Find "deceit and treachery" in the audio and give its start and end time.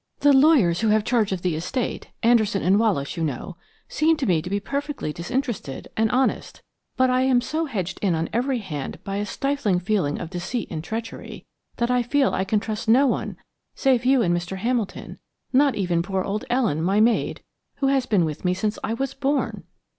10.31-11.45